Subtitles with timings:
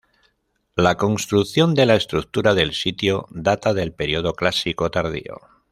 [0.75, 5.37] La construcción de la estructura del sitio data del Periodo Clásico Tardío.